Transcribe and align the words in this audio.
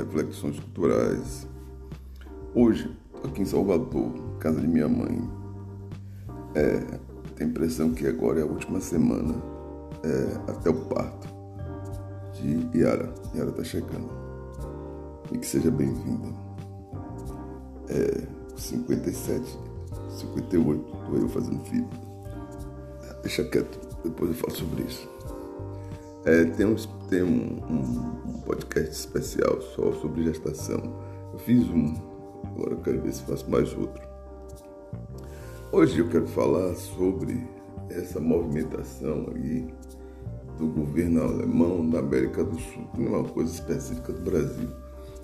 Reflexões 0.00 0.58
culturais. 0.58 1.46
Hoje, 2.54 2.90
aqui 3.22 3.42
em 3.42 3.44
Salvador, 3.44 4.12
casa 4.38 4.58
de 4.58 4.66
minha 4.66 4.88
mãe. 4.88 5.30
É, 6.54 6.78
tem 7.36 7.46
a 7.46 7.50
impressão 7.50 7.92
que 7.92 8.06
agora 8.06 8.40
é 8.40 8.42
a 8.42 8.46
última 8.46 8.80
semana 8.80 9.34
é, 10.02 10.50
até 10.50 10.70
o 10.70 10.74
parto 10.86 11.28
de 12.32 12.78
Yara. 12.78 13.12
Yara 13.34 13.52
tá 13.52 13.62
chegando. 13.62 14.08
E 15.30 15.38
que 15.38 15.46
seja 15.46 15.70
bem-vinda. 15.70 16.28
É, 17.90 18.26
57, 18.56 19.58
58, 20.18 20.82
tô 20.82 21.16
eu 21.16 21.28
fazendo 21.28 21.62
filho. 21.64 21.88
Deixa 23.22 23.44
quieto, 23.44 23.78
depois 24.02 24.30
eu 24.30 24.36
falo 24.36 24.56
sobre 24.56 24.82
isso. 24.84 25.08
É, 26.24 26.44
tem 26.44 26.64
um, 26.64 26.76
tem 27.10 27.24
um, 27.24 27.58
um, 27.68 28.30
um, 28.30 28.40
podcast 28.42 28.92
especial 28.92 29.60
só 29.60 29.92
sobre 29.94 30.22
gestação. 30.22 30.80
Eu 31.32 31.38
fiz 31.40 31.68
um, 31.68 31.94
agora 32.44 32.74
eu 32.74 32.78
quero 32.78 33.02
ver 33.02 33.12
se 33.12 33.22
faço 33.24 33.50
mais 33.50 33.74
outro. 33.74 34.00
Hoje 35.72 35.98
eu 35.98 36.08
quero 36.08 36.28
falar 36.28 36.72
sobre 36.76 37.44
essa 37.90 38.20
movimentação 38.20 39.26
aí 39.34 39.66
do 40.56 40.68
governo 40.68 41.22
alemão 41.22 41.82
na 41.82 41.98
América 41.98 42.44
do 42.44 42.58
Sul. 42.60 42.88
Não 42.96 43.06
é 43.06 43.18
uma 43.18 43.28
coisa 43.28 43.52
específica 43.52 44.12
do 44.12 44.22
Brasil. 44.22 44.68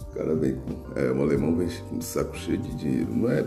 O 0.03 0.15
cara 0.15 0.35
vem 0.35 0.57
com. 0.57 0.99
É, 0.99 1.13
o 1.13 1.23
alemão 1.23 1.55
vem 1.55 1.69
com 1.89 1.97
um 1.97 2.01
saco 2.01 2.37
cheio 2.37 2.59
de 2.59 2.75
dinheiro. 2.75 3.15
Não 3.15 3.31
é 3.31 3.45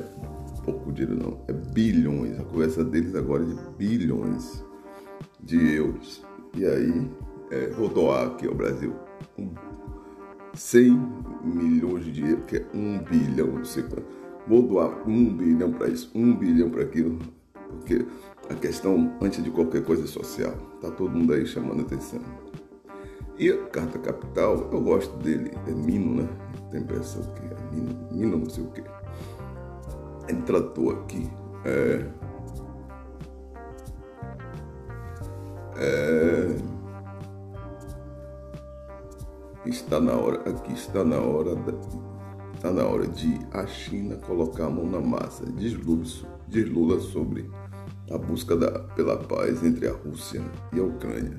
pouco 0.64 0.94
dinheiro, 0.94 1.22
não. 1.22 1.42
É 1.48 1.52
bilhões. 1.52 2.40
A 2.40 2.44
conversa 2.44 2.86
deles 2.86 3.14
agora 3.16 3.44
é 3.44 3.48
de 3.48 3.56
bilhões 3.78 4.64
de 5.42 5.76
euros. 5.76 6.24
E 6.56 6.66
aí 6.66 7.10
é, 7.52 7.68
doar 7.68 8.28
aqui 8.28 8.48
ao 8.48 8.56
Brasil 8.56 8.94
um, 9.38 9.50
100 10.54 10.92
milhões 11.44 12.06
de 12.06 12.12
dinheiro, 12.12 12.42
que 12.42 12.58
é 12.58 12.66
um 12.74 13.00
bilhão, 13.00 13.48
não 13.48 13.66
sei 13.66 13.84
quanto. 13.84 14.06
Vou 14.48 14.64
doar 14.64 15.08
um 15.08 15.36
bilhão 15.36 15.72
para 15.72 15.88
isso, 15.88 16.12
um 16.16 16.36
bilhão 16.36 16.70
para 16.70 16.84
aquilo, 16.84 17.20
porque 17.70 18.06
a 18.50 18.56
questão, 18.56 19.16
antes 19.22 19.44
de 19.44 19.52
qualquer 19.52 19.84
coisa, 19.84 20.04
é 20.04 20.08
social. 20.08 20.54
Tá 20.82 20.90
todo 20.90 21.12
mundo 21.12 21.34
aí 21.34 21.46
chamando 21.46 21.82
atenção. 21.82 22.20
E 23.38 23.50
a 23.50 23.58
carta 23.68 24.00
capital, 24.00 24.70
eu 24.72 24.82
gosto 24.82 25.16
dele, 25.18 25.52
é 25.68 25.72
Mino, 25.72 26.22
né? 26.22 26.30
Tem 26.72 26.82
impressão 26.82 27.22
que 27.34 27.42
é 27.42 27.76
Mino, 27.76 28.08
Mino 28.12 28.38
não 28.40 28.50
sei 28.50 28.64
o 28.64 28.68
quê. 28.72 28.84
Ele 30.28 30.42
tratou 30.42 30.92
aqui. 30.92 31.30
É, 31.64 32.06
é, 35.78 36.56
está 39.66 40.00
na 40.00 40.14
hora, 40.14 40.50
aqui 40.50 40.74
está 40.74 41.04
na 41.04 41.18
hora, 41.18 41.52
está 42.56 42.72
na 42.72 42.86
hora 42.86 43.08
de 43.08 43.40
a 43.52 43.66
China 43.68 44.16
colocar 44.18 44.66
a 44.66 44.70
mão 44.70 44.86
na 44.86 45.00
massa, 45.00 45.46
diz 45.46 45.74
Lula, 45.74 46.06
diz 46.48 46.70
Lula 46.70 47.00
sobre 47.00 47.50
a 48.12 48.18
busca 48.18 48.56
da, 48.56 48.80
pela 48.80 49.18
paz 49.18 49.64
entre 49.64 49.88
a 49.88 49.94
Rússia 49.94 50.42
e 50.74 50.80
a 50.80 50.84
Ucrânia. 50.84 51.38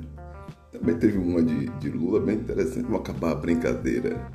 Também 0.70 0.96
teve 0.96 1.18
uma 1.18 1.42
de, 1.42 1.66
de 1.78 1.90
Lula 1.90 2.20
bem 2.20 2.36
interessante, 2.36 2.84
vamos 2.84 3.00
acabar 3.00 3.32
a 3.32 3.34
brincadeira. 3.34 4.30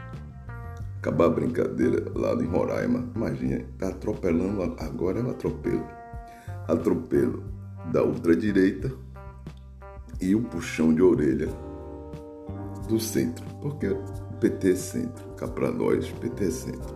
Acabar 0.97 1.25
a 1.25 1.29
brincadeira 1.29 2.11
lá 2.15 2.33
em 2.33 2.47
Roraima. 2.47 3.07
Imagina, 3.15 3.63
tá 3.77 3.89
atropelando, 3.89 4.63
agora 4.79 5.19
é 5.19 5.23
um 5.23 5.29
atropelo. 5.29 5.85
Atropelo 6.67 7.43
da 7.91 8.03
ultradireita 8.03 8.91
e 10.19 10.35
o 10.35 10.41
puxão 10.41 10.93
de 10.93 11.01
orelha 11.01 11.47
do 12.87 12.99
centro, 12.99 13.45
porque 13.61 13.95
PT 14.39 14.71
é 14.71 14.75
centro, 14.75 15.25
cá 15.35 15.47
para 15.47 15.71
nós, 15.71 16.09
PT 16.09 16.45
é 16.45 16.51
centro. 16.51 16.95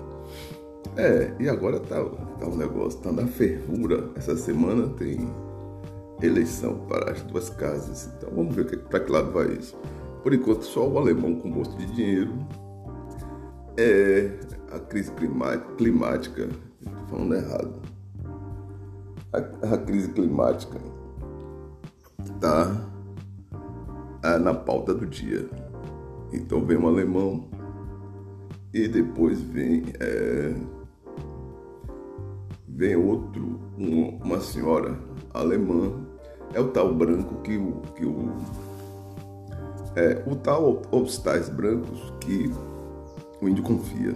É, 0.96 1.34
e 1.40 1.48
agora 1.48 1.80
tá, 1.80 2.04
tá 2.40 2.48
um 2.48 2.56
negócio, 2.56 3.00
tá 3.00 3.12
na 3.12 3.26
fervura. 3.28 4.10
Essa 4.16 4.36
semana 4.36 4.88
tem 4.90 5.30
eleição 6.22 6.80
para 6.88 7.12
as 7.12 7.22
duas 7.24 7.50
casas, 7.50 8.10
então 8.18 8.30
vamos 8.36 8.56
ver 8.56 8.66
para 8.84 9.00
que 9.00 9.12
lado 9.12 9.32
vai 9.32 9.54
isso. 9.54 9.78
Por 10.24 10.34
enquanto, 10.34 10.64
só 10.64 10.88
o 10.88 10.98
alemão 10.98 11.36
com 11.36 11.52
gosto 11.52 11.78
de 11.78 11.86
dinheiro. 11.94 12.34
É 13.78 14.38
a 14.72 14.80
crise 14.80 15.12
climática, 15.78 16.50
estou 16.82 17.08
falando 17.08 17.36
errado. 17.36 17.82
A, 19.32 19.76
a 19.76 19.78
crise 19.78 20.10
climática 20.10 20.78
está 22.22 22.90
é, 24.24 24.38
na 24.38 24.54
pauta 24.54 24.94
do 24.94 25.06
dia. 25.06 25.50
Então 26.32 26.66
vem 26.66 26.78
um 26.78 26.88
alemão 26.88 27.48
e 28.74 28.88
depois 28.88 29.42
vem 29.42 29.84
é, 30.00 30.54
vem 32.68 32.96
outro, 32.96 33.60
um, 33.78 34.18
uma 34.24 34.40
senhora 34.40 34.98
alemã. 35.34 36.06
É 36.54 36.60
o 36.60 36.70
tal 36.70 36.94
branco 36.94 37.42
que 37.42 37.58
o 37.58 37.82
que 37.96 38.06
o 38.06 38.32
é, 39.96 40.24
o 40.26 40.36
tal 40.36 40.82
obstais 40.92 41.50
brancos 41.50 42.14
que 42.22 42.52
o 43.42 43.50
índio 43.50 43.64
confia. 43.64 44.16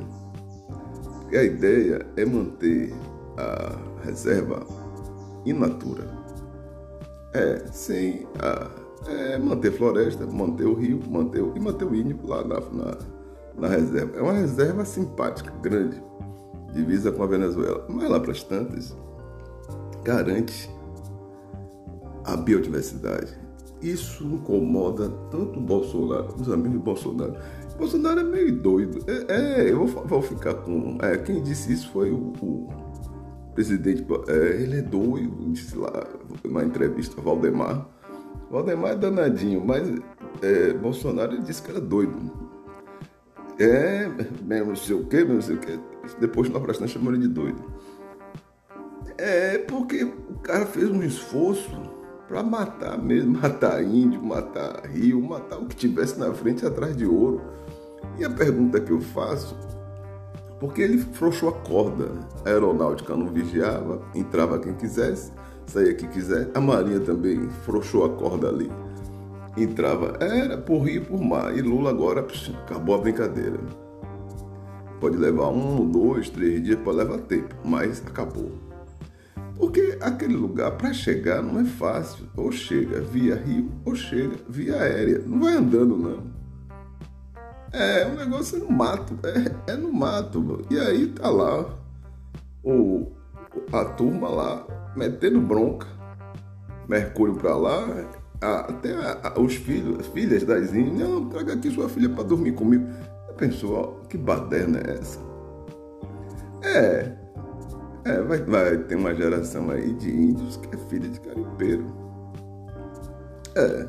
E 1.32 1.38
a 1.38 1.44
ideia 1.44 2.06
é 2.16 2.26
manter 2.26 2.94
a 3.38 4.04
reserva 4.04 4.66
in 5.46 5.54
natura. 5.54 6.08
É, 7.34 7.66
sem 7.72 8.28
a 8.40 8.83
é 9.08 9.38
manter 9.38 9.72
floresta, 9.72 10.26
manter 10.26 10.66
o 10.66 10.74
rio, 10.74 11.00
manter 11.10 11.42
o, 11.42 11.56
e 11.56 11.60
manter 11.60 11.86
o 11.86 11.96
índio 11.96 12.20
lá 12.24 12.44
na, 12.44 12.60
na, 12.60 12.98
na, 13.58 13.68
reserva. 13.68 14.18
É 14.18 14.22
uma 14.22 14.34
reserva 14.34 14.86
simpática, 14.86 15.52
grande, 15.62 16.02
divisa 16.74 17.12
com 17.12 17.24
a 17.24 17.28
Venezuela. 17.28 17.86
Mas 17.90 18.10
lá 18.10 18.20
para 18.20 18.32
as 18.32 18.44
tantas, 18.44 18.96
garante 20.04 20.70
a 22.26 22.36
biodiversidade. 22.38 23.42
Isso 23.82 24.24
incomoda 24.24 25.10
tanto 25.30 25.60
o 25.60 25.62
Bolsonaro, 25.62 26.34
os 26.40 26.50
amigos 26.50 26.74
do 26.74 26.80
Bolsonaro. 26.80 27.36
Bolsonaro 27.78 28.22
é 28.22 28.24
meio 28.24 28.62
doido. 28.62 29.00
É, 29.08 29.66
é 29.66 29.72
eu 29.72 29.86
vou, 29.86 30.06
vou, 30.06 30.22
ficar 30.22 30.54
com. 30.54 30.98
É, 31.02 31.18
quem 31.18 31.44
disse 31.44 31.74
isso 31.74 31.92
foi 31.92 32.12
o, 32.12 32.32
o 32.42 32.70
presidente. 33.54 34.06
É, 34.28 34.62
ele 34.62 34.80
é 34.80 34.82
doido, 34.82 35.52
disse 35.52 35.78
lá 35.78 35.92
na 36.46 36.64
entrevista, 36.64 37.20
Valdemar. 37.22 37.90
Valdemar 38.54 38.92
é 38.92 38.96
danadinho, 38.96 39.66
mas 39.66 39.90
é, 40.44 40.74
Bolsonaro 40.74 41.42
disse 41.42 41.60
que 41.60 41.72
era 41.72 41.82
doido. 41.82 42.32
É, 43.58 44.08
mesmo 44.44 44.68
não 44.68 44.76
sei 44.76 44.96
o 44.96 45.06
quê, 45.06 45.18
mesmo 45.18 45.34
não 45.34 45.42
sei 45.42 45.56
o 45.56 45.60
quê. 45.60 45.80
Depois 46.20 46.50
na 46.50 46.60
prestação 46.60 46.88
chamou 46.88 47.12
ele 47.12 47.24
de 47.24 47.30
doido. 47.30 47.64
É 49.18 49.58
porque 49.58 50.04
o 50.04 50.38
cara 50.44 50.68
fez 50.68 50.88
um 50.88 51.02
esforço 51.02 51.76
para 52.28 52.44
matar 52.44 52.96
mesmo, 52.96 53.40
matar 53.42 53.84
índio, 53.84 54.24
matar 54.24 54.86
rio, 54.86 55.20
matar 55.20 55.58
o 55.58 55.66
que 55.66 55.76
tivesse 55.76 56.20
na 56.20 56.32
frente 56.32 56.64
atrás 56.64 56.96
de 56.96 57.08
ouro. 57.08 57.42
E 58.20 58.24
a 58.24 58.30
pergunta 58.30 58.80
que 58.80 58.92
eu 58.92 59.02
faço, 59.02 59.58
porque 60.60 60.84
ele 60.84 61.00
frouxou 61.00 61.50
a 61.50 61.54
corda, 61.54 62.12
a 62.46 62.50
aeronáutica 62.50 63.16
não 63.16 63.30
vigiava, 63.30 64.00
entrava 64.14 64.60
quem 64.60 64.76
quisesse, 64.76 65.32
saía 65.66 65.94
que 65.96 66.08
quiser. 66.08 66.50
A 66.54 66.60
Marinha 66.60 67.00
também 67.00 67.50
frouxou 67.66 68.06
a 68.06 68.10
corda 68.10 68.50
ali. 68.50 68.72
Entrava, 69.56 70.18
era 70.20 70.58
por 70.58 70.80
rio 70.80 71.02
e 71.02 71.06
por 71.06 71.22
mar. 71.22 71.56
E 71.56 71.62
Lula 71.62 71.92
agora 71.92 72.24
psh, 72.24 72.52
acabou 72.64 72.96
a 72.96 72.98
brincadeira. 73.00 73.60
Pode 75.00 75.18
levar 75.18 75.50
um, 75.50 75.90
dois, 75.90 76.30
três 76.30 76.64
dias, 76.64 76.80
pode 76.80 76.98
levar 76.98 77.20
tempo, 77.20 77.56
mas 77.64 78.02
acabou. 78.06 78.52
Porque 79.58 79.98
aquele 80.02 80.36
lugar 80.36 80.72
para 80.78 80.94
chegar 80.94 81.42
não 81.42 81.60
é 81.60 81.66
fácil. 81.66 82.26
Ou 82.36 82.52
chega 82.52 83.02
via 83.02 83.36
rio, 83.36 83.70
ou 83.86 83.96
chega 83.96 84.36
via 84.50 84.76
aérea. 84.76 85.22
Não 85.26 85.40
vai 85.40 85.54
andando, 85.54 85.98
não. 85.98 86.34
É, 87.72 88.06
o 88.06 88.16
negócio 88.16 88.58
é 88.58 88.60
no 88.60 88.72
mato, 88.72 89.18
é, 89.24 89.72
é 89.74 89.76
no 89.76 89.92
mato. 89.92 90.62
E 90.70 90.80
aí 90.80 91.08
tá 91.08 91.30
lá 91.30 91.66
o, 92.64 93.12
a 93.72 93.86
turma 93.86 94.30
lá 94.30 94.66
metendo 94.96 95.42
bronca. 95.42 95.88
Mercúrio 96.88 97.36
para 97.36 97.56
lá, 97.56 97.86
até 98.42 98.94
a, 98.94 99.34
a, 99.36 99.40
os 99.40 99.56
filhos, 99.56 100.00
as 100.00 100.08
filhas 100.08 100.44
das 100.44 100.74
índias, 100.74 101.10
não, 101.10 101.30
traga 101.30 101.54
aqui 101.54 101.72
sua 101.72 101.88
filha 101.88 102.10
para 102.10 102.24
dormir 102.24 102.54
comigo. 102.54 102.86
Pensou, 103.38 103.76
ó, 103.76 104.08
que 104.08 104.18
baderna 104.18 104.80
é 104.80 104.94
essa? 104.94 105.20
É, 106.62 107.16
é 108.06 108.22
vai, 108.22 108.40
vai 108.44 108.78
ter 108.78 108.96
uma 108.96 109.14
geração 109.16 109.72
aí 109.72 109.94
de 109.94 110.10
índios 110.10 110.58
que 110.58 110.76
é 110.76 110.78
filha 110.90 111.10
de 111.10 111.20
carimpeiro. 111.20 111.86
É, 113.56 113.88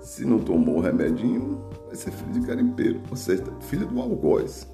se 0.00 0.24
não 0.24 0.38
tomou 0.38 0.78
o 0.78 0.80
remedinho, 0.80 1.60
vai 1.86 1.96
ser 1.96 2.10
filho 2.10 2.32
de 2.32 2.46
carimpeiro, 2.46 3.00
ou 3.10 3.16
seja, 3.16 3.44
filho 3.60 3.86
do 3.86 4.00
algoz. 4.00 4.68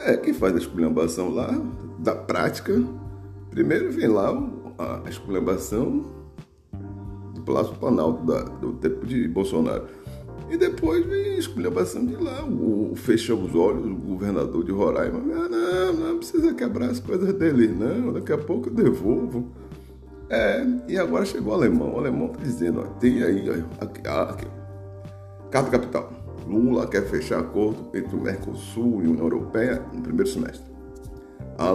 É, 0.00 0.16
quem 0.16 0.32
faz 0.34 0.54
a 0.54 0.58
esculhambação 0.58 1.30
lá, 1.34 1.50
da 1.98 2.14
prática, 2.14 2.82
Primeiro 3.50 3.90
vem 3.90 4.06
lá 4.06 4.30
a 4.78 5.10
esculhambação 5.10 6.04
do 7.34 7.42
Palácio 7.42 7.74
Planalto 7.74 8.24
da, 8.24 8.42
do 8.42 8.74
tempo 8.74 9.04
de 9.04 9.26
Bolsonaro. 9.26 9.86
E 10.48 10.56
depois 10.56 11.04
vem 11.04 11.36
esculhambação 11.36 12.06
de 12.06 12.14
lá, 12.14 12.44
o, 12.44 12.92
o 12.92 12.96
fecha 12.96 13.34
os 13.34 13.54
olhos, 13.54 13.86
o 13.86 13.94
governador 13.94 14.64
de 14.64 14.70
Roraima. 14.70 15.18
Ah, 15.18 15.48
não, 15.48 15.92
não 15.92 16.18
precisa 16.18 16.54
quebrar 16.54 16.90
as 16.90 17.00
coisas 17.00 17.32
dele, 17.34 17.68
não, 17.68 18.12
daqui 18.12 18.32
a 18.32 18.38
pouco 18.38 18.68
eu 18.68 18.74
devolvo. 18.74 19.50
É, 20.28 20.64
e 20.86 20.96
agora 20.96 21.24
chegou 21.24 21.52
o 21.52 21.56
alemão. 21.56 21.94
O 21.94 21.98
alemão 21.98 22.26
está 22.26 22.38
dizendo, 22.38 22.80
ó, 22.80 22.84
tem 22.84 23.20
aí, 23.24 23.50
ó, 23.50 23.84
aqui, 23.84 24.00
aqui, 24.06 24.46
Carta 25.50 25.70
Capital. 25.70 26.12
Lula 26.50 26.86
quer 26.88 27.06
fechar 27.06 27.38
acordo 27.38 27.96
entre 27.96 28.16
o 28.16 28.20
Mercosul 28.20 29.02
e 29.02 29.06
a 29.06 29.10
União 29.10 29.24
Europeia 29.24 29.82
no 29.92 30.02
primeiro 30.02 30.28
semestre. 30.28 30.68
A 31.56 31.68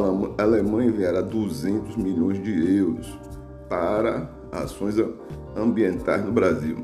Alemanha 0.43 0.89
enviará 0.89 1.21
200 1.21 1.95
milhões 1.95 2.43
de 2.43 2.77
euros 2.77 3.17
para 3.69 4.29
ações 4.51 4.95
ambientais 5.55 6.25
no 6.25 6.31
Brasil. 6.31 6.77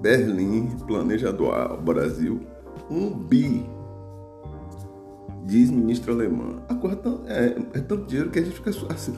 Berlim 0.00 0.68
planeja 0.86 1.32
doar 1.32 1.72
ao 1.72 1.82
Brasil 1.82 2.40
um 2.90 3.10
bi, 3.10 3.68
diz 5.44 5.70
ministro 5.70 6.14
alemã. 6.14 6.62
A 6.68 6.74
coisa 6.74 6.98
é, 7.26 7.56
é 7.74 7.80
tanto 7.80 8.06
dinheiro 8.06 8.30
que 8.30 8.38
a 8.38 8.42
gente 8.42 8.54
fica 8.54 8.70
assim. 8.70 9.14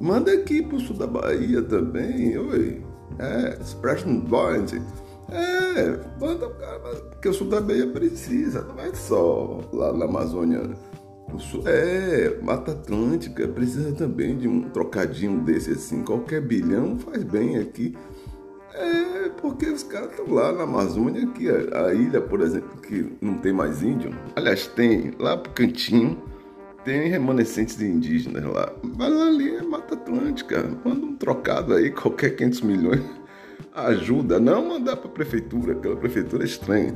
Manda 0.00 0.32
aqui 0.32 0.62
pro 0.62 0.78
sul 0.78 0.96
da 0.96 1.06
Bahia 1.06 1.62
também, 1.62 2.38
oi. 2.38 2.84
É, 3.18 3.58
Expression 3.60 4.20
Point. 4.20 4.80
É, 5.30 6.00
manda 6.18 6.46
o 6.46 6.54
cara, 6.54 6.78
porque 7.10 7.28
o 7.28 7.34
sul 7.34 7.48
da 7.48 7.60
Bahia 7.60 7.86
precisa, 7.86 8.62
não 8.62 8.80
é 8.80 8.94
só 8.94 9.60
lá 9.72 9.92
na 9.92 10.06
Amazônia. 10.06 10.62
O 11.32 11.38
sul, 11.38 11.62
é, 11.66 12.38
Mata 12.42 12.72
Atlântica 12.72 13.46
precisa 13.46 13.92
também 13.92 14.38
de 14.38 14.48
um 14.48 14.62
trocadinho 14.70 15.40
desse 15.40 15.72
assim. 15.72 16.02
Qualquer 16.02 16.40
bilhão 16.40 16.98
faz 16.98 17.22
bem 17.22 17.58
aqui. 17.58 17.94
É, 18.72 19.28
porque 19.40 19.66
os 19.66 19.82
caras 19.82 20.10
estão 20.12 20.32
lá 20.32 20.52
na 20.52 20.62
Amazônia, 20.62 21.26
que 21.26 21.50
a, 21.50 21.86
a, 21.86 21.94
ilha, 21.94 22.20
por 22.22 22.40
exemplo, 22.40 22.80
que 22.80 23.12
não 23.20 23.34
tem 23.34 23.52
mais 23.52 23.82
índio. 23.82 24.14
Aliás, 24.34 24.66
tem, 24.68 25.12
lá 25.18 25.36
pro 25.36 25.52
cantinho, 25.52 26.16
tem 26.84 27.08
remanescentes 27.10 27.78
indígenas 27.82 28.44
lá. 28.44 28.72
Mas 28.96 29.12
ali 29.12 29.56
é 29.56 29.62
Mata 29.62 29.94
Atlântica. 29.94 30.64
Manda 30.82 31.04
um 31.04 31.16
trocado 31.16 31.74
aí, 31.74 31.90
qualquer 31.90 32.36
500 32.36 32.60
milhões 32.62 33.17
ajuda. 33.74 34.38
Não 34.38 34.68
mandar 34.68 34.96
para 34.96 35.08
a 35.08 35.12
prefeitura, 35.12 35.72
aquela 35.72 35.96
prefeitura 35.96 36.44
é 36.44 36.46
estranha. 36.46 36.94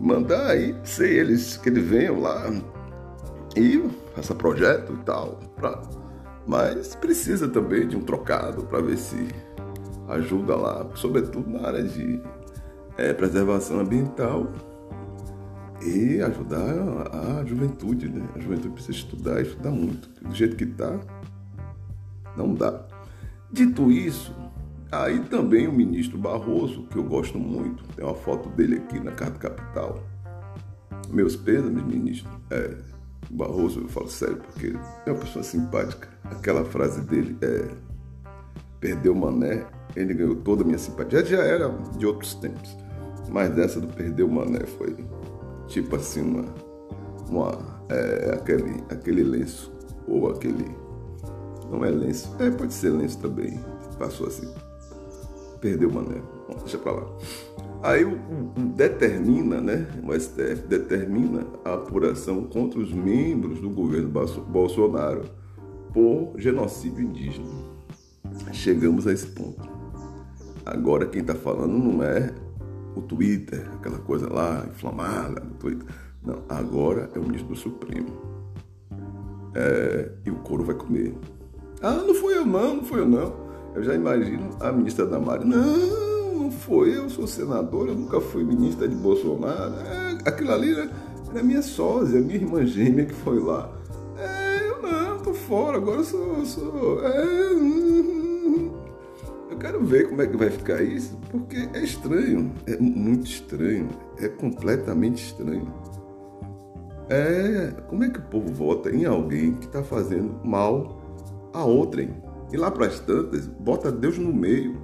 Mandar 0.00 0.50
aí, 0.50 0.74
sei 0.84 1.18
eles, 1.18 1.56
que 1.56 1.68
eles 1.68 1.84
venham 1.84 2.20
lá 2.20 2.50
e 3.56 3.82
faça 4.14 4.34
projeto 4.34 4.92
e 4.92 5.04
tal. 5.04 5.40
Pra... 5.56 5.80
Mas 6.46 6.94
precisa 6.94 7.48
também 7.48 7.86
de 7.86 7.96
um 7.96 8.00
trocado 8.00 8.62
para 8.64 8.80
ver 8.80 8.96
se 8.96 9.28
ajuda 10.08 10.56
lá, 10.56 10.88
sobretudo 10.94 11.50
na 11.50 11.66
área 11.66 11.82
de 11.82 12.20
é, 12.96 13.12
preservação 13.12 13.80
ambiental 13.80 14.50
e 15.82 16.20
ajudar 16.22 17.38
a, 17.38 17.44
juventude, 17.44 18.08
né? 18.08 18.26
A 18.34 18.38
juventude 18.40 18.70
precisa 18.70 18.98
estudar, 18.98 19.40
estudar 19.40 19.70
muito. 19.70 20.08
Do 20.22 20.34
jeito 20.34 20.56
que 20.56 20.64
está, 20.64 20.98
não 22.36 22.54
dá. 22.54 22.84
Dito 23.50 23.90
isso, 23.90 24.34
aí 24.90 25.20
também 25.20 25.66
o 25.66 25.72
ministro 25.72 26.18
Barroso, 26.18 26.84
que 26.84 26.96
eu 26.96 27.04
gosto 27.04 27.38
muito, 27.38 27.84
tem 27.94 28.04
uma 28.04 28.14
foto 28.14 28.48
dele 28.50 28.76
aqui 28.76 29.00
na 29.00 29.12
Carta 29.12 29.38
Capital. 29.38 30.02
Meus 31.10 31.36
pêsames, 31.36 31.82
ministro. 31.84 32.30
É, 32.50 32.76
Barroso, 33.30 33.80
eu 33.80 33.88
falo 33.88 34.08
sério, 34.08 34.36
porque 34.36 34.74
é 35.06 35.10
uma 35.10 35.20
pessoa 35.20 35.42
simpática. 35.42 36.08
Aquela 36.24 36.64
frase 36.64 37.00
dele 37.02 37.36
é 37.42 37.68
perdeu 38.80 39.12
o 39.12 39.16
mané 39.16 39.66
ele 39.96 40.14
ganhou 40.14 40.36
toda 40.36 40.62
a 40.62 40.66
minha 40.66 40.78
simpatia. 40.78 41.24
Já 41.24 41.42
era 41.42 41.68
de 41.96 42.06
outros 42.06 42.34
tempos, 42.34 42.76
mas 43.28 43.50
dessa 43.50 43.80
do 43.80 43.88
perder 43.88 44.22
o 44.22 44.30
mané 44.30 44.64
foi 44.66 44.96
tipo 45.66 45.96
assim 45.96 46.22
uma, 46.22 46.44
uma 47.28 47.58
é, 47.88 48.32
aquele, 48.34 48.82
aquele 48.90 49.22
lenço 49.22 49.72
ou 50.06 50.30
aquele 50.30 50.76
não 51.70 51.84
é 51.84 51.90
lenço, 51.90 52.34
é 52.38 52.50
pode 52.50 52.72
ser 52.72 52.90
lenço 52.90 53.18
também. 53.18 53.60
Passou 53.98 54.26
assim, 54.28 54.48
perdeu 55.60 55.88
o 55.88 55.94
mané. 55.94 56.20
Bom, 56.48 56.56
deixa 56.58 56.78
pra 56.78 56.92
lá. 56.92 57.06
Aí 57.82 58.04
o, 58.04 58.18
determina, 58.74 59.60
né? 59.60 59.86
O 60.02 60.12
STF 60.18 60.66
determina 60.66 61.46
a 61.64 61.74
apuração 61.74 62.44
contra 62.44 62.80
os 62.80 62.92
membros 62.92 63.60
do 63.60 63.70
governo 63.70 64.08
Bolsonaro 64.48 65.22
por 65.92 66.32
genocídio 66.36 67.02
indígena. 67.02 67.46
Chegamos 68.52 69.06
a 69.06 69.12
esse 69.12 69.26
ponto. 69.26 69.68
Agora 70.66 71.06
quem 71.06 71.22
está 71.22 71.34
falando 71.34 71.72
não 71.72 72.02
é 72.02 72.32
o 72.94 73.00
Twitter, 73.00 73.68
aquela 73.74 73.98
coisa 73.98 74.32
lá 74.32 74.66
inflamada 74.68 75.40
no 75.40 75.54
Twitter. 75.54 75.86
Não, 76.22 76.42
agora 76.48 77.08
é 77.14 77.18
o 77.18 77.22
ministro 77.22 77.48
do 77.48 77.56
Supremo. 77.56 78.08
É, 79.54 80.10
e 80.26 80.30
o 80.30 80.36
couro 80.36 80.64
vai 80.64 80.74
comer. 80.74 81.14
Ah, 81.80 81.94
não 81.94 82.14
foi 82.14 82.36
eu 82.36 82.44
não, 82.44 82.76
não 82.76 82.84
foi 82.84 83.00
eu 83.00 83.08
não. 83.08 83.47
Eu 83.74 83.82
já 83.82 83.94
imagino 83.94 84.50
a 84.60 84.72
ministra 84.72 85.06
Damares. 85.06 85.46
Não, 85.46 86.38
não 86.38 86.50
foi 86.50 86.96
eu, 86.96 87.08
sou 87.08 87.26
senadora, 87.26 87.90
eu 87.90 87.94
nunca 87.94 88.20
fui 88.20 88.42
ministra 88.44 88.88
de 88.88 88.94
Bolsonaro. 88.94 89.74
É, 89.74 90.18
aquilo 90.24 90.52
ali 90.52 90.72
era 90.72 91.42
minha 91.42 91.62
sósia, 91.62 92.20
minha 92.20 92.36
irmã 92.36 92.64
gêmea 92.66 93.04
que 93.04 93.14
foi 93.14 93.38
lá. 93.38 93.70
É, 94.16 94.68
eu 94.68 94.82
não, 94.82 95.18
tô 95.18 95.34
fora, 95.34 95.76
agora 95.76 95.98
eu 95.98 96.04
sou. 96.04 96.44
sou 96.44 97.06
é, 97.06 97.54
hum, 97.54 98.72
eu 99.50 99.56
quero 99.58 99.84
ver 99.84 100.08
como 100.08 100.22
é 100.22 100.26
que 100.26 100.36
vai 100.36 100.50
ficar 100.50 100.82
isso, 100.82 101.18
porque 101.30 101.68
é 101.74 101.82
estranho, 101.82 102.52
é 102.66 102.76
muito 102.78 103.26
estranho, 103.26 103.88
é 104.18 104.28
completamente 104.28 105.24
estranho. 105.24 105.72
É, 107.08 107.72
como 107.88 108.04
é 108.04 108.10
que 108.10 108.18
o 108.18 108.22
povo 108.22 108.52
vota 108.52 108.90
em 108.90 109.06
alguém 109.06 109.54
que 109.54 109.66
está 109.66 109.82
fazendo 109.82 110.38
mal 110.44 111.00
a 111.54 111.64
outrem? 111.64 112.10
E 112.52 112.56
lá 112.56 112.70
para 112.70 112.86
as 112.86 112.98
tantas, 113.00 113.46
bota 113.46 113.92
Deus 113.92 114.18
no 114.18 114.32
meio. 114.32 114.76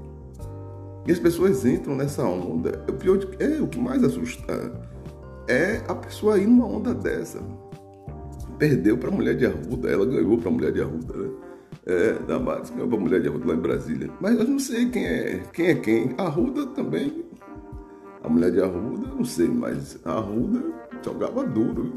E 1.06 1.12
as 1.12 1.18
pessoas 1.18 1.64
entram 1.64 1.96
nessa 1.96 2.22
onda. 2.24 2.84
O 2.88 2.92
pior 2.94 3.18
de, 3.18 3.28
é 3.42 3.60
o 3.60 3.68
que 3.68 3.78
mais 3.78 4.02
assusta 4.02 4.72
é 5.48 5.82
a 5.88 5.94
pessoa 5.94 6.38
ir 6.38 6.46
numa 6.46 6.66
onda 6.66 6.94
dessa. 6.94 7.40
Perdeu 8.58 8.96
para 8.96 9.08
a 9.08 9.12
mulher 9.12 9.36
de 9.36 9.46
Arruda, 9.46 9.90
ela 9.90 10.06
ganhou 10.06 10.38
para 10.38 10.48
a 10.48 10.52
mulher 10.52 10.72
de 10.72 10.80
Arruda, 10.80 11.16
né? 11.16 11.30
é, 11.86 12.12
Damares 12.26 12.70
ganhou 12.70 12.88
para 12.88 12.96
a 12.96 13.00
mulher 13.00 13.20
de 13.20 13.28
Arruda 13.28 13.46
lá 13.46 13.54
em 13.54 13.60
Brasília. 13.60 14.10
Mas 14.20 14.38
eu 14.38 14.46
não 14.46 14.58
sei 14.58 14.88
quem 14.88 15.06
é 15.06 15.42
quem. 15.52 15.66
É 15.66 15.74
quem. 15.74 16.14
Arruda 16.16 16.66
também. 16.66 17.24
A 18.22 18.28
mulher 18.28 18.52
de 18.52 18.62
Arruda, 18.62 19.06
não 19.08 19.24
sei, 19.24 19.48
mas 19.48 19.98
Arruda 20.04 20.62
jogava 21.04 21.44
duro. 21.44 21.92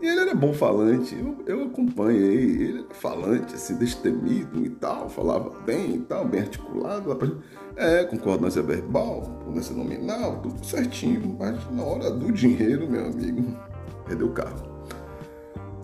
E 0.00 0.06
ele 0.06 0.20
era 0.20 0.34
bom 0.34 0.52
falante, 0.52 1.16
eu, 1.16 1.36
eu 1.46 1.64
acompanhei, 1.64 2.62
ele 2.62 2.78
era 2.80 2.94
falante, 2.94 3.54
assim, 3.54 3.76
destemido 3.76 4.64
e 4.64 4.70
tal, 4.70 5.08
falava 5.08 5.50
bem 5.64 5.96
e 5.96 5.98
tal, 6.00 6.26
bem 6.26 6.40
articulado. 6.40 7.42
É, 7.76 8.04
concordância 8.04 8.62
verbal, 8.62 9.22
concordância 9.22 9.74
nominal, 9.74 10.40
tudo 10.40 10.64
certinho, 10.64 11.36
mas 11.38 11.58
na 11.70 11.82
hora 11.82 12.10
do 12.10 12.30
dinheiro, 12.30 12.88
meu 12.88 13.06
amigo, 13.06 13.56
perdeu 14.06 14.28
o 14.28 14.32
carro. 14.32 14.76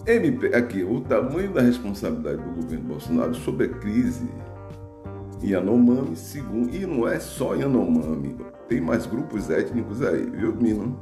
MP, 0.06 0.54
aqui, 0.54 0.82
o 0.82 1.00
tamanho 1.00 1.52
da 1.52 1.62
responsabilidade 1.62 2.42
do 2.42 2.62
governo 2.62 2.84
Bolsonaro 2.84 3.34
sobre 3.34 3.66
a 3.66 3.68
crise 3.68 4.28
Yanomami, 5.42 6.16
segundo, 6.16 6.74
e 6.74 6.86
não 6.86 7.06
é 7.06 7.18
só 7.18 7.54
Yanomami, 7.54 8.36
tem 8.68 8.80
mais 8.80 9.06
grupos 9.06 9.50
étnicos 9.50 10.02
aí, 10.02 10.28
viu, 10.30 10.54
Mino? 10.54 10.98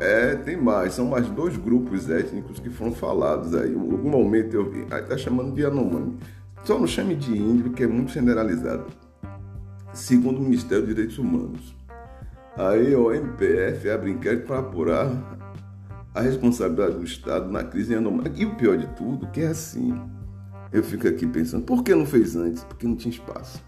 É, 0.00 0.34
tem 0.34 0.56
mais, 0.56 0.94
são 0.94 1.04
mais 1.04 1.28
dois 1.28 1.58
grupos 1.58 2.08
étnicos 2.08 2.58
que 2.58 2.70
foram 2.70 2.92
falados 2.92 3.54
aí. 3.54 3.74
Em 3.74 3.78
algum 3.78 4.08
momento 4.08 4.54
eu 4.54 4.70
vi, 4.70 4.86
aí 4.90 5.02
tá 5.02 5.14
chamando 5.14 5.54
de 5.54 5.60
Yanomami. 5.60 6.16
Só 6.64 6.78
não 6.78 6.86
chame 6.86 7.14
de 7.14 7.36
índio, 7.36 7.70
que 7.72 7.82
é 7.82 7.86
muito 7.86 8.10
generalizado. 8.10 8.86
Segundo 9.92 10.38
o 10.38 10.42
Ministério 10.42 10.86
dos 10.86 10.94
Direitos 10.94 11.18
Humanos. 11.18 11.76
Aí 12.56 12.94
o 12.94 13.12
MPF 13.12 13.90
abre 13.90 14.10
inquérito 14.10 14.46
para 14.46 14.60
apurar 14.60 15.10
a 16.14 16.20
responsabilidade 16.22 16.96
do 16.96 17.04
Estado 17.04 17.50
na 17.50 17.62
crise 17.62 17.94
anormal. 17.94 18.24
E 18.34 18.46
o 18.46 18.54
pior 18.54 18.78
de 18.78 18.86
tudo, 18.96 19.26
que 19.28 19.42
é 19.42 19.48
assim. 19.48 19.94
Eu 20.72 20.82
fico 20.82 21.06
aqui 21.06 21.26
pensando, 21.26 21.64
por 21.64 21.82
que 21.82 21.94
não 21.94 22.06
fez 22.06 22.36
antes? 22.36 22.64
Porque 22.64 22.86
não 22.86 22.96
tinha 22.96 23.12
espaço. 23.12 23.62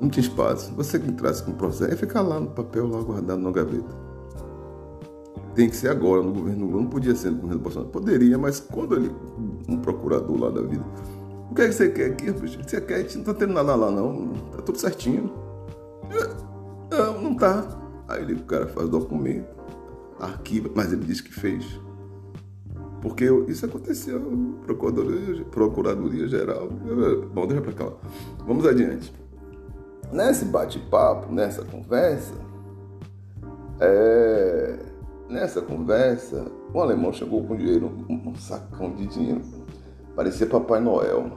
Não 0.00 0.08
tinha 0.08 0.24
espaço. 0.24 0.72
Você 0.74 0.98
que 0.98 1.10
entrasse 1.10 1.42
com 1.42 1.50
o 1.50 1.54
processo, 1.54 1.92
é 1.92 1.96
ficar 1.96 2.22
lá 2.22 2.40
no 2.40 2.50
papel, 2.50 2.88
lá 2.88 3.02
guardado 3.02 3.42
na 3.42 3.50
gaveta. 3.50 4.09
Tem 5.54 5.68
que 5.68 5.76
ser 5.76 5.88
agora, 5.88 6.22
no 6.22 6.32
governo 6.32 6.66
Lula. 6.66 6.82
Não 6.82 6.88
podia 6.88 7.14
ser 7.14 7.30
no 7.30 7.38
governo 7.38 7.60
Bolsonaro. 7.60 7.90
Poderia, 7.90 8.38
mas 8.38 8.60
quando 8.60 8.96
ele, 8.96 9.10
um 9.68 9.78
procurador 9.78 10.38
lá 10.40 10.50
da 10.50 10.62
vida, 10.62 10.84
o 11.50 11.54
que 11.54 11.62
é 11.62 11.68
que 11.68 11.74
você 11.74 11.88
quer 11.88 12.12
aqui? 12.12 12.30
Você 12.30 12.80
quer? 12.80 12.94
A 12.94 12.98
gente 13.02 13.18
não 13.18 13.24
tá 13.24 13.34
tendo 13.34 13.52
nada 13.52 13.74
lá, 13.74 13.90
não. 13.90 14.32
Tá 14.52 14.62
tudo 14.62 14.78
certinho. 14.78 15.32
Não, 16.90 17.20
não 17.20 17.34
tá. 17.34 17.66
Aí 18.08 18.32
o 18.32 18.44
cara 18.44 18.66
faz 18.66 18.88
documento 18.88 19.60
arquiva, 20.20 20.70
mas 20.74 20.92
ele 20.92 21.04
disse 21.04 21.22
que 21.22 21.32
fez. 21.32 21.80
Porque 23.00 23.24
isso 23.48 23.64
aconteceu, 23.64 24.20
Procuradoria, 24.64 25.44
Procuradoria 25.46 26.28
Geral. 26.28 26.68
Bom, 27.32 27.46
deixa 27.46 27.62
para 27.62 27.72
cá. 27.72 27.92
Vamos 28.46 28.66
adiante. 28.66 29.12
Nesse 30.12 30.44
bate-papo, 30.44 31.32
nessa 31.32 31.64
conversa, 31.64 32.34
é, 33.80 34.78
nessa 35.30 35.62
conversa, 35.62 36.44
o 36.74 36.80
alemão 36.80 37.12
chegou 37.12 37.44
com 37.44 37.56
dinheiro, 37.56 37.90
um 38.08 38.34
sacão 38.34 38.92
de 38.92 39.06
dinheiro. 39.06 39.40
Parecia 40.16 40.46
Papai 40.46 40.80
Noel. 40.80 41.30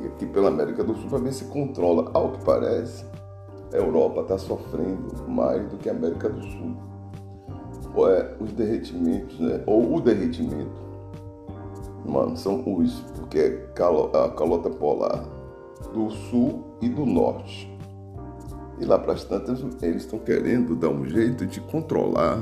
E 0.00 0.06
aqui 0.06 0.26
pela 0.26 0.48
América 0.48 0.82
do 0.82 0.94
Sul, 0.94 1.08
para 1.08 1.18
ver 1.18 1.32
se 1.32 1.44
controla. 1.46 2.10
Ao 2.14 2.32
que 2.32 2.44
parece, 2.44 3.04
a 3.72 3.76
Europa 3.76 4.22
está 4.22 4.38
sofrendo 4.38 5.28
mais 5.28 5.68
do 5.68 5.76
que 5.76 5.88
a 5.88 5.92
América 5.92 6.28
do 6.28 6.42
Sul. 6.42 6.76
Ou 7.94 8.08
é 8.08 8.34
os 8.40 8.52
derretimentos, 8.52 9.38
né? 9.38 9.62
Ou 9.66 9.96
o 9.96 10.00
derretimento. 10.00 10.80
Mano, 12.06 12.36
são 12.36 12.62
os, 12.66 13.00
porque 13.16 13.38
é 13.38 13.82
a 13.82 14.30
calota 14.30 14.70
polar 14.70 15.24
do 15.92 16.10
sul 16.10 16.64
e 16.80 16.88
do 16.88 17.04
norte. 17.04 17.70
E 18.80 18.84
lá 18.84 18.98
para 18.98 19.12
as 19.12 19.24
tantas, 19.24 19.60
eles 19.82 20.02
estão 20.02 20.18
querendo 20.18 20.74
dar 20.74 20.88
um 20.88 21.04
jeito 21.04 21.46
de 21.46 21.60
controlar, 21.60 22.40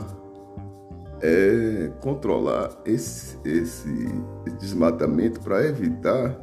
é, 1.22 1.90
controlar 2.00 2.70
esse, 2.84 3.38
esse 3.44 3.88
desmatamento 4.58 5.40
para 5.40 5.66
evitar 5.66 6.38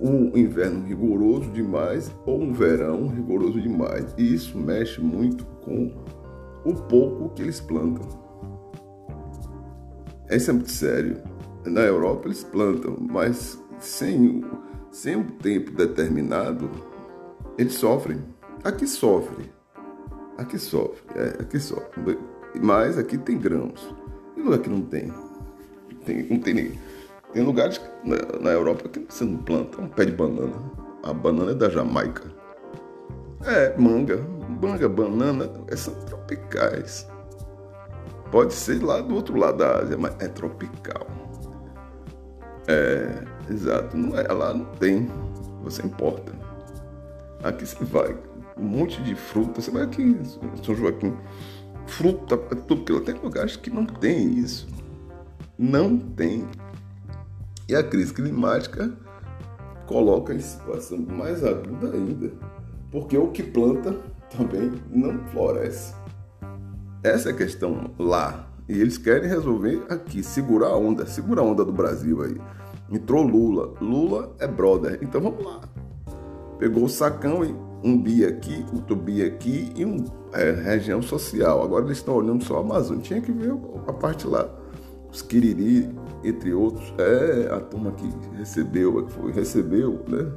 um 0.00 0.36
inverno 0.36 0.84
rigoroso 0.84 1.50
demais 1.50 2.12
ou 2.26 2.42
um 2.42 2.52
verão 2.52 3.06
rigoroso 3.06 3.60
demais. 3.60 4.12
E 4.18 4.34
isso 4.34 4.58
mexe 4.58 5.00
muito 5.00 5.44
com 5.62 5.94
o 6.64 6.74
pouco 6.74 7.30
que 7.30 7.42
eles 7.42 7.60
plantam. 7.60 8.08
Isso 10.30 10.50
é 10.50 10.52
muito 10.54 10.70
sério. 10.70 11.22
Na 11.64 11.82
Europa 11.82 12.26
eles 12.26 12.42
plantam, 12.42 12.96
mas 12.98 13.62
sem, 13.78 14.44
sem 14.90 15.16
um 15.16 15.24
tempo 15.24 15.70
determinado, 15.70 16.68
eles 17.56 17.74
sofrem. 17.74 18.18
Aqui 18.64 18.86
sofre. 18.86 19.52
Aqui 20.38 20.58
sofre. 20.58 21.02
É, 21.14 21.42
aqui 21.42 21.60
sofre. 21.60 22.18
Mas 22.60 22.98
aqui 22.98 23.18
tem 23.18 23.38
grãos. 23.38 23.94
E 24.36 24.40
lugar 24.40 24.58
que 24.58 24.68
não 24.68 24.82
tem? 24.82 25.12
tem 26.04 26.22
não 26.28 26.38
tem 26.38 26.54
nem. 26.54 26.78
Tem 27.32 27.42
lugares 27.42 27.80
na, 28.04 28.40
na 28.40 28.50
Europa 28.50 28.88
que 28.88 29.00
você 29.00 29.24
não 29.24 29.38
planta 29.38 29.80
um 29.80 29.88
pé 29.88 30.04
de 30.04 30.12
banana. 30.12 30.54
A 31.02 31.12
banana 31.12 31.52
é 31.52 31.54
da 31.54 31.68
Jamaica. 31.68 32.24
É, 33.44 33.76
manga. 33.78 34.18
Manga, 34.60 34.88
banana, 34.88 35.50
são 35.74 35.94
tropicais. 36.04 37.08
Pode 38.30 38.52
ser 38.52 38.82
lá 38.82 39.00
do 39.00 39.14
outro 39.14 39.36
lado 39.36 39.58
da 39.58 39.78
Ásia, 39.78 39.96
mas 39.98 40.14
é 40.20 40.28
tropical. 40.28 41.06
É, 42.68 43.24
exato. 43.50 43.96
Não 43.96 44.16
é, 44.18 44.22
lá 44.32 44.54
não 44.54 44.66
tem. 44.76 45.08
Você 45.62 45.84
importa. 45.84 46.32
Aqui 47.42 47.66
você 47.66 47.84
vai, 47.84 48.16
um 48.56 48.64
monte 48.64 49.02
de 49.02 49.14
fruta. 49.14 49.60
Você 49.60 49.70
vai 49.70 49.82
aqui 49.82 50.16
São 50.64 50.74
Joaquim, 50.74 51.16
fruta, 51.86 52.36
tudo 52.36 52.84
que 52.84 52.92
lá 52.92 53.00
tem 53.00 53.14
lugares 53.14 53.56
que 53.56 53.70
não 53.70 53.84
tem 53.84 54.38
isso. 54.38 54.66
Não 55.58 55.98
tem. 55.98 56.48
E 57.68 57.74
a 57.74 57.82
crise 57.82 58.12
climática 58.12 58.92
coloca 59.86 60.34
em 60.34 60.40
situação 60.40 60.98
mais 60.98 61.44
aguda 61.44 61.92
ainda, 61.92 62.32
porque 62.90 63.16
o 63.16 63.28
que 63.28 63.42
planta 63.42 63.96
também 64.36 64.72
não 64.90 65.18
floresce. 65.28 65.94
Essa 67.02 67.30
é 67.30 67.32
a 67.32 67.36
questão 67.36 67.90
lá. 67.98 68.48
E 68.68 68.80
eles 68.80 68.96
querem 68.96 69.28
resolver 69.28 69.82
aqui, 69.88 70.22
segurar 70.22 70.68
a 70.68 70.76
onda, 70.76 71.04
segurar 71.04 71.42
a 71.42 71.44
onda 71.44 71.64
do 71.64 71.72
Brasil 71.72 72.22
aí. 72.22 72.40
Entrou 72.90 73.22
Lula. 73.22 73.74
Lula 73.80 74.34
é 74.38 74.46
brother. 74.46 74.98
Então 75.02 75.20
vamos 75.20 75.44
lá. 75.44 75.60
Pegou 76.58 76.84
o 76.84 76.88
sacão 76.88 77.44
e 77.44 77.54
um 77.82 78.00
bi 78.00 78.24
aqui, 78.24 78.64
outro 78.72 78.94
bi 78.96 79.22
aqui 79.22 79.72
e 79.76 79.84
um 79.84 80.04
é, 80.32 80.50
região 80.52 81.02
social. 81.02 81.62
Agora 81.62 81.84
eles 81.84 81.98
estão 81.98 82.14
olhando 82.14 82.42
só 82.44 82.58
a 82.58 82.60
Amazônia. 82.60 83.02
Tinha 83.02 83.20
que 83.20 83.32
ver 83.32 83.52
a 83.86 83.92
parte 83.92 84.26
lá. 84.26 84.48
Os 85.10 85.20
Quiriri, 85.20 85.90
entre 86.24 86.52
outros. 86.52 86.92
É 86.98 87.52
a 87.52 87.60
turma 87.60 87.92
que 87.92 88.08
recebeu, 88.36 89.00
é 89.00 89.02
que 89.04 89.12
foi, 89.12 89.32
recebeu, 89.32 90.00
né? 90.08 90.30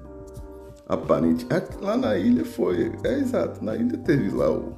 Aparente. 0.88 1.48
Lá 1.82 1.96
na 1.96 2.18
ilha 2.18 2.44
foi. 2.44 2.92
É 3.04 3.20
exato. 3.20 3.64
Na 3.64 3.76
ilha 3.76 3.98
teve 4.00 4.30
lá 4.36 4.52
o. 4.52 4.74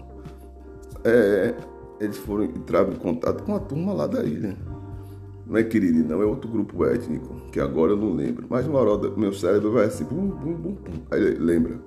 É, 1.03 1.53
eles 1.99 2.17
foram 2.17 2.43
entraram 2.43 2.91
em 2.91 2.97
contato 2.97 3.43
com 3.43 3.55
a 3.55 3.59
turma 3.59 3.93
lá 3.93 4.07
da 4.07 4.23
ilha. 4.23 4.55
Não 5.45 5.55
é 5.55 5.63
Quiriri, 5.63 6.03
não, 6.03 6.21
é 6.21 6.25
outro 6.25 6.49
grupo 6.49 6.83
étnico, 6.85 7.33
que 7.53 7.59
agora 7.59 7.93
eu 7.93 7.97
não 7.97 8.13
lembro. 8.13 8.45
Mas 8.49 8.67
uma 8.67 8.79
hora 8.79 9.09
meu 9.15 9.31
cérebro 9.31 9.71
vai 9.71 9.85
assim, 9.85 10.03
bum, 10.03 10.27
bum, 10.27 10.53
bum, 10.53 10.73
bum. 10.73 10.93
Aí 11.09 11.21
lembra. 11.35 11.79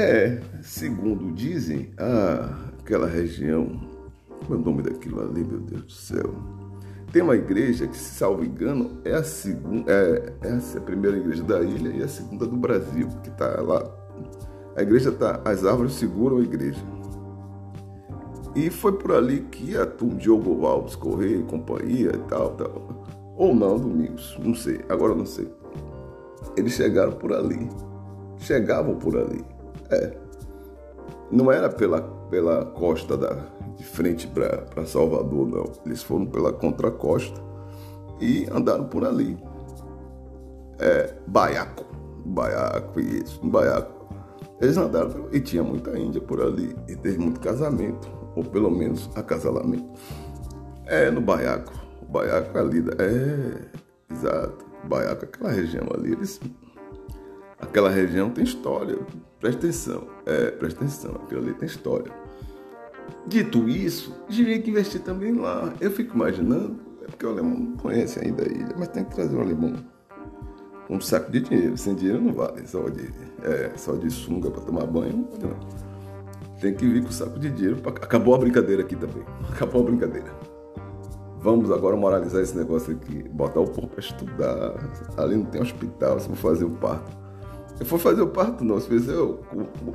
É, 0.00 0.40
segundo 0.62 1.30
dizem, 1.30 1.90
ah, 1.98 2.56
aquela 2.78 3.06
região, 3.06 3.78
como 4.46 4.54
é 4.54 4.56
o 4.56 4.64
nome 4.64 4.82
daquilo 4.82 5.20
ali, 5.20 5.44
meu 5.44 5.60
Deus 5.60 5.82
do 5.82 5.92
céu? 5.92 6.34
Tem 7.12 7.20
uma 7.20 7.36
igreja 7.36 7.86
que, 7.86 7.94
se 7.94 8.14
salvo 8.14 8.42
engano, 8.42 8.98
é 9.04 9.12
a 9.12 9.22
segunda, 9.22 9.92
é, 9.92 10.32
essa 10.40 10.78
é 10.78 10.80
a 10.80 10.84
primeira 10.84 11.18
igreja 11.18 11.42
da 11.42 11.60
ilha 11.60 11.90
e 11.90 12.02
a 12.02 12.08
segunda 12.08 12.46
do 12.46 12.56
Brasil, 12.56 13.08
que 13.22 13.28
está 13.28 13.60
lá. 13.60 13.84
A 14.74 14.80
igreja 14.80 15.10
está, 15.10 15.42
as 15.44 15.66
árvores 15.66 15.92
seguram 15.92 16.38
a 16.38 16.42
igreja. 16.44 16.80
E 18.56 18.70
foi 18.70 18.92
por 18.92 19.12
ali 19.12 19.42
que 19.50 19.76
a 19.76 19.84
turma 19.84 20.14
Diogo 20.14 20.64
Alves 20.64 20.96
Correia 20.96 21.36
e 21.36 21.42
companhia 21.42 22.12
e 22.14 22.18
tal, 22.26 22.52
tal. 22.52 23.04
Ou 23.36 23.54
não, 23.54 23.78
Domingos, 23.78 24.34
não 24.42 24.54
sei, 24.54 24.80
agora 24.88 25.14
não 25.14 25.26
sei. 25.26 25.46
Eles 26.56 26.72
chegaram 26.72 27.12
por 27.12 27.34
ali. 27.34 27.68
Chegavam 28.38 28.94
por 28.96 29.14
ali. 29.14 29.59
É. 29.90 30.16
Não 31.30 31.50
era 31.50 31.68
pela, 31.68 32.02
pela 32.28 32.64
costa 32.66 33.16
da, 33.16 33.46
de 33.76 33.84
frente 33.84 34.26
para 34.26 34.84
Salvador, 34.84 35.48
não. 35.48 35.72
Eles 35.86 36.02
foram 36.02 36.26
pela 36.26 36.52
contracosta 36.52 37.40
e 38.20 38.46
andaram 38.50 38.84
por 38.84 39.04
ali. 39.04 39.38
É, 40.78 41.14
Baiaco. 41.26 41.84
Baiaco, 42.24 43.00
isso, 43.00 43.40
Baiaco. 43.46 44.00
Eles 44.60 44.76
andaram 44.76 45.28
e 45.32 45.40
tinha 45.40 45.62
muita 45.62 45.98
Índia 45.98 46.20
por 46.20 46.40
ali. 46.40 46.76
E 46.88 46.96
teve 46.96 47.18
muito 47.18 47.40
casamento 47.40 48.08
ou 48.34 48.44
pelo 48.44 48.70
menos 48.70 49.10
acasalamento. 49.14 49.88
É 50.86 51.10
no 51.10 51.20
Baiaco. 51.20 51.72
O 52.02 52.06
Baiaco 52.06 52.56
é 52.56 52.60
ali. 52.60 52.84
É, 52.98 54.12
exato. 54.12 54.66
Baiaco, 54.84 55.24
aquela 55.24 55.50
região 55.50 55.86
ali, 55.94 56.12
eles. 56.12 56.40
Aquela 57.60 57.90
região 57.90 58.30
tem 58.30 58.44
história. 58.44 58.98
Presta 59.38 59.66
atenção. 59.66 60.06
É, 60.26 60.50
presta 60.50 60.80
atenção. 60.80 61.14
Aquilo 61.24 61.40
ali 61.42 61.54
tem 61.54 61.66
história. 61.66 62.12
Dito 63.26 63.68
isso, 63.68 64.14
diria 64.28 64.60
que 64.60 64.70
investir 64.70 65.02
também 65.02 65.32
lá. 65.32 65.72
Eu 65.80 65.90
fico 65.90 66.14
imaginando, 66.14 66.80
é 67.02 67.06
porque 67.06 67.26
o 67.26 67.30
alemão 67.30 67.58
não 67.58 67.76
conhece 67.76 68.18
ainda 68.24 68.44
a 68.44 68.46
ilha, 68.46 68.74
mas 68.78 68.88
tem 68.88 69.04
que 69.04 69.14
trazer 69.14 69.36
um 69.36 69.40
alemão 69.40 69.74
um 70.90 71.00
saco 71.00 71.30
de 71.30 71.40
dinheiro. 71.40 71.76
Sem 71.78 71.94
dinheiro 71.94 72.20
não 72.20 72.32
vale, 72.32 72.66
só 72.66 72.88
de, 72.88 73.08
é, 73.42 73.70
só 73.76 73.94
de 73.94 74.10
sunga 74.10 74.50
para 74.50 74.62
tomar 74.62 74.86
banho. 74.86 75.28
Não. 75.40 75.56
Tem 76.60 76.74
que 76.74 76.86
vir 76.86 77.02
com 77.04 77.10
saco 77.10 77.38
de 77.38 77.48
dinheiro. 77.50 77.76
Pra... 77.76 77.92
Acabou 77.92 78.34
a 78.34 78.38
brincadeira 78.38 78.82
aqui 78.82 78.96
também. 78.96 79.22
Acabou 79.50 79.82
a 79.82 79.84
brincadeira. 79.84 80.30
Vamos 81.38 81.70
agora 81.70 81.96
moralizar 81.96 82.42
esse 82.42 82.56
negócio 82.56 82.92
aqui. 82.94 83.22
Botar 83.30 83.60
o 83.60 83.66
povo 83.66 83.88
para 83.88 84.00
estudar. 84.00 84.74
Ali 85.16 85.36
não 85.36 85.46
tem 85.46 85.62
hospital, 85.62 86.18
se 86.20 86.28
for 86.28 86.36
fazer 86.36 86.64
o 86.64 86.70
parto. 86.70 87.19
For 87.84 87.98
fazer 87.98 88.22
o 88.22 88.28
parto, 88.28 88.64
não. 88.64 88.78
Se 88.78 88.88
fizer 88.88 89.16
o, 89.16 89.40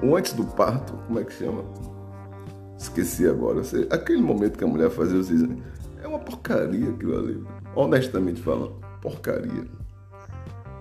o, 0.02 0.16
antes 0.16 0.34
do 0.34 0.44
parto, 0.44 0.94
como 1.08 1.20
é 1.20 1.24
que 1.24 1.34
chama? 1.34 1.64
Esqueci 2.78 3.28
agora. 3.28 3.64
Sei, 3.64 3.88
aquele 3.90 4.22
momento 4.22 4.58
que 4.58 4.64
a 4.64 4.68
mulher 4.68 4.90
fazia 4.90 5.18
os 5.20 5.30
exames. 5.30 5.60
É 6.02 6.08
uma 6.08 6.20
porcaria 6.20 6.90
aquilo 6.90 7.18
ali. 7.18 7.44
Honestamente 7.76 8.42
falando, 8.42 8.74
porcaria. 9.02 9.66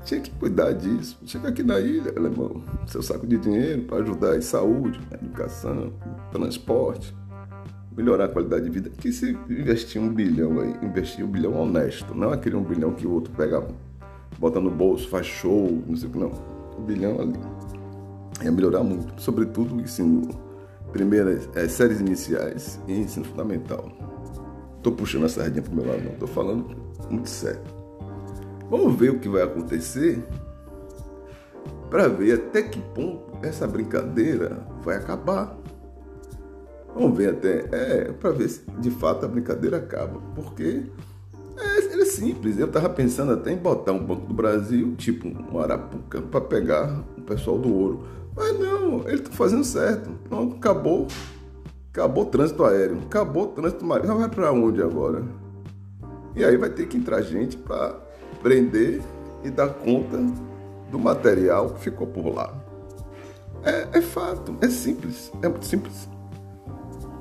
Tinha 0.04 0.20
que 0.20 0.30
cuidar 0.32 0.72
disso. 0.72 1.18
Chega 1.24 1.48
aqui 1.48 1.62
na 1.62 1.80
ilha, 1.80 2.12
alemão, 2.16 2.62
seu 2.86 3.02
saco 3.02 3.26
de 3.26 3.38
dinheiro 3.38 3.82
para 3.82 4.02
ajudar 4.02 4.36
em 4.36 4.42
saúde, 4.42 5.00
educação, 5.12 5.92
transporte, 6.30 7.16
melhorar 7.96 8.26
a 8.26 8.28
qualidade 8.28 8.64
de 8.64 8.70
vida. 8.70 8.90
Que 8.90 9.10
se 9.12 9.32
investir 9.48 10.00
um 10.00 10.12
bilhão 10.12 10.60
aí, 10.60 10.76
investir 10.82 11.24
um 11.24 11.28
bilhão 11.28 11.54
honesto, 11.54 12.14
não 12.14 12.32
aquele 12.32 12.56
um 12.56 12.62
bilhão 12.62 12.92
que 12.92 13.06
o 13.06 13.12
outro 13.12 13.32
pega, 13.34 13.66
bota 14.38 14.60
no 14.60 14.70
bolso, 14.70 15.08
faz 15.08 15.26
show, 15.26 15.82
não 15.86 15.96
sei 15.96 16.08
o 16.08 16.12
que, 16.12 16.18
não. 16.18 16.53
Um 16.78 16.82
bilhão 16.82 17.20
ali. 17.20 17.38
Ia 18.42 18.50
melhorar 18.50 18.82
muito, 18.82 19.20
sobretudo 19.20 19.80
ensino, 19.80 20.28
primeiras 20.92 21.48
é, 21.54 21.68
séries 21.68 22.00
iniciais 22.00 22.80
e 22.86 23.00
ensino 23.00 23.24
fundamental. 23.24 23.90
Tô 24.82 24.92
puxando 24.92 25.24
a 25.24 25.28
sardinha 25.28 25.62
pro 25.62 25.74
meu 25.74 25.86
lado, 25.86 26.02
não, 26.04 26.12
tô 26.12 26.26
falando 26.26 26.76
muito 27.10 27.28
sério. 27.28 27.62
Vamos 28.68 28.94
ver 28.96 29.10
o 29.10 29.18
que 29.18 29.28
vai 29.28 29.42
acontecer 29.42 30.22
para 31.90 32.08
ver 32.08 32.32
até 32.32 32.62
que 32.62 32.80
ponto 32.80 33.38
essa 33.42 33.66
brincadeira 33.66 34.66
vai 34.82 34.96
acabar. 34.96 35.56
Vamos 36.94 37.16
ver 37.16 37.30
até, 37.30 37.68
é, 37.72 38.12
para 38.12 38.30
ver 38.30 38.48
se 38.48 38.62
de 38.80 38.90
fato 38.90 39.24
a 39.24 39.28
brincadeira 39.28 39.76
acaba, 39.78 40.20
porque 40.34 40.84
simples. 42.14 42.58
Eu 42.58 42.66
estava 42.66 42.88
pensando 42.88 43.32
até 43.32 43.52
em 43.52 43.56
botar 43.56 43.92
um 43.92 44.04
Banco 44.04 44.26
do 44.26 44.34
Brasil, 44.34 44.94
tipo 44.96 45.28
um 45.28 45.58
Arapuca, 45.58 46.22
para 46.22 46.40
pegar 46.40 47.02
o 47.16 47.22
pessoal 47.22 47.58
do 47.58 47.72
ouro. 47.72 48.04
Mas 48.36 48.58
não, 48.58 49.00
ele 49.08 49.20
está 49.20 49.30
fazendo 49.32 49.64
certo. 49.64 50.10
Pronto, 50.28 50.56
acabou. 50.56 51.06
Acabou 51.92 52.24
o 52.24 52.26
trânsito 52.26 52.64
aéreo, 52.64 52.98
acabou 53.06 53.44
o 53.44 53.48
trânsito 53.48 53.84
marítimo. 53.84 54.18
Vai 54.18 54.28
para 54.28 54.52
onde 54.52 54.82
agora? 54.82 55.22
E 56.34 56.44
aí 56.44 56.56
vai 56.56 56.68
ter 56.68 56.86
que 56.86 56.96
entrar 56.96 57.22
gente 57.22 57.56
para 57.56 57.94
prender 58.42 59.00
e 59.44 59.50
dar 59.50 59.68
conta 59.68 60.18
do 60.90 60.98
material 60.98 61.70
que 61.70 61.80
ficou 61.80 62.06
por 62.06 62.34
lá. 62.34 62.52
É, 63.62 63.98
é 63.98 64.00
fato, 64.00 64.56
é 64.60 64.68
simples, 64.68 65.32
é 65.40 65.48
muito 65.48 65.64
simples. 65.64 66.08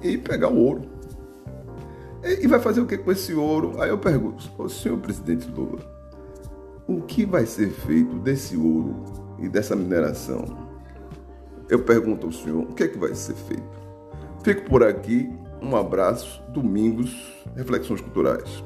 E 0.01 0.17
pegar 0.17 0.49
o 0.49 0.57
ouro. 0.57 0.92
E 2.23 2.47
vai 2.47 2.59
fazer 2.59 2.79
o 2.79 2.85
que 2.85 2.97
com 2.97 3.11
esse 3.11 3.33
ouro? 3.33 3.81
Aí 3.81 3.89
eu 3.89 3.97
pergunto, 3.97 4.49
o 4.57 4.69
senhor 4.69 4.97
presidente 4.97 5.49
Lula, 5.51 5.79
o 6.87 7.01
que 7.01 7.25
vai 7.25 7.45
ser 7.45 7.69
feito 7.69 8.15
desse 8.19 8.55
ouro 8.55 9.03
e 9.39 9.49
dessa 9.49 9.75
mineração? 9.75 10.45
Eu 11.69 11.79
pergunto 11.83 12.27
ao 12.27 12.31
senhor, 12.31 12.63
o 12.63 12.73
que 12.73 12.83
é 12.83 12.87
que 12.87 12.97
vai 12.97 13.13
ser 13.13 13.33
feito? 13.33 13.63
Fico 14.43 14.69
por 14.69 14.83
aqui, 14.83 15.29
um 15.61 15.75
abraço, 15.75 16.41
domingos, 16.49 17.13
reflexões 17.55 17.99
culturais. 17.99 18.63